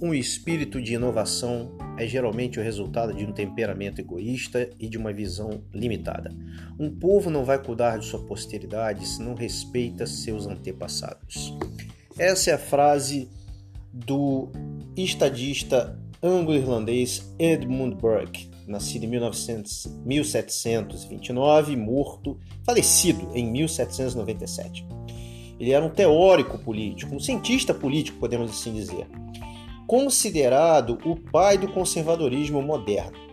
[0.00, 5.12] um espírito de inovação é geralmente o resultado de um temperamento egoísta e de uma
[5.12, 6.34] visão limitada.
[6.78, 11.54] Um povo não vai cuidar de sua posteridade se não respeita seus antepassados.
[12.18, 13.30] Essa é a frase
[13.92, 14.50] do
[14.94, 24.86] estadista anglo-irlandês Edmund Burke, nascido em 1900, 1729, morto, falecido em 1797.
[25.58, 29.06] Ele era um teórico político, um cientista político, podemos assim dizer,
[29.86, 33.26] considerado o pai do conservadorismo moderno.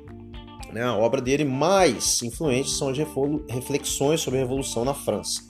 [0.72, 2.98] Né, a obra dele mais influente são as
[3.48, 5.44] reflexões sobre a Revolução na França.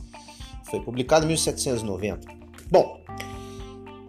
[0.69, 2.27] Foi publicado em 1790.
[2.69, 3.01] Bom,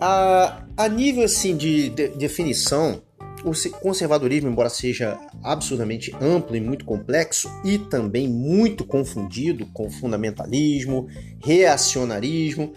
[0.00, 3.00] a, a nível assim de, de definição,
[3.44, 11.06] o conservadorismo, embora seja absurdamente amplo e muito complexo e também muito confundido com fundamentalismo,
[11.44, 12.72] reacionarismo,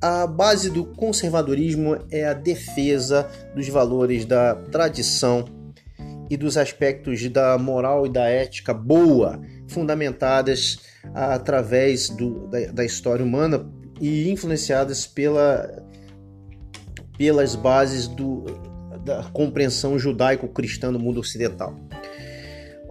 [0.00, 5.44] a base do conservadorismo é a defesa dos valores da tradição
[6.28, 10.78] e dos aspectos da moral e da ética boa, fundamentadas
[11.14, 13.66] através do, da, da história humana
[14.00, 15.82] e influenciadas pela,
[17.16, 18.44] pelas bases do,
[19.04, 21.74] da compreensão judaico-cristã do mundo ocidental.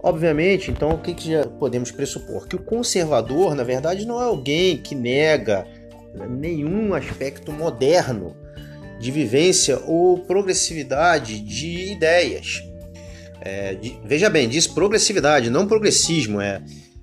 [0.02, 2.46] Obviamente, então, o que, que já podemos pressupor?
[2.46, 5.66] Que o conservador, na verdade, não é alguém que nega
[6.28, 8.36] nenhum aspecto moderno
[9.00, 12.62] de vivência ou progressividade de ideias.
[13.40, 16.40] É, de, veja bem, diz progressividade, não progressismo.
[16.40, 16.62] É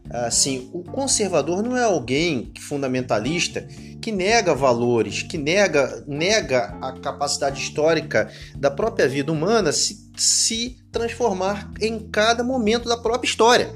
[0.10, 3.66] assim, o conservador não é alguém fundamentalista
[4.02, 10.78] que nega valores, que nega, nega a capacidade histórica da própria vida humana se, se
[10.92, 13.70] transformar em cada momento da própria história.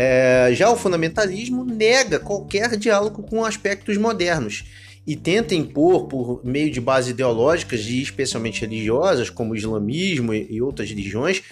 [0.00, 4.64] É, já o fundamentalismo nega qualquer diálogo com aspectos modernos
[5.04, 10.62] e tenta impor, por meio de bases ideológicas e especialmente religiosas, como o islamismo e
[10.62, 11.42] outras religiões,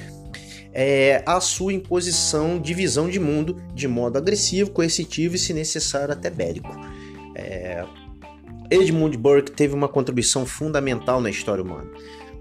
[0.72, 6.12] é, a sua imposição de visão de mundo de modo agressivo, coercitivo e, se necessário,
[6.12, 6.70] até bélico.
[7.34, 7.84] É,
[8.70, 11.90] Edmund Burke teve uma contribuição fundamental na história humana,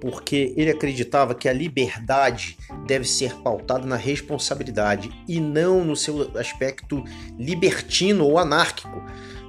[0.06, 6.30] porque ele acreditava que a liberdade deve ser pautada na responsabilidade e não no seu
[6.38, 7.04] aspecto
[7.40, 9.02] libertino ou anárquico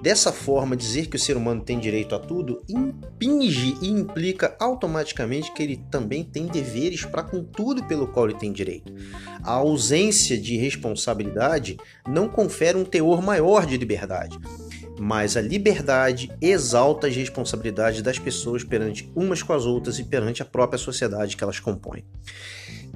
[0.06, 5.52] Dessa forma, dizer que o ser humano tem direito a tudo impinge e implica automaticamente
[5.52, 8.92] que ele também tem deveres para com tudo pelo qual ele tem direito.
[9.42, 14.38] A ausência de responsabilidade não confere um teor maior de liberdade,
[14.98, 20.42] mas a liberdade exalta as responsabilidades das pessoas perante umas com as outras e perante
[20.42, 22.04] a própria sociedade que elas compõem.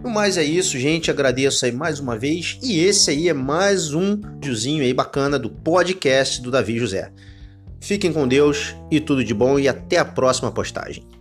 [0.02, 1.10] No mais é isso, gente.
[1.10, 2.58] Agradeço aí mais uma vez.
[2.62, 7.12] E esse aí é mais um videozinho aí bacana do podcast do Davi José.
[7.80, 11.19] Fiquem com Deus e tudo de bom e até a próxima postagem.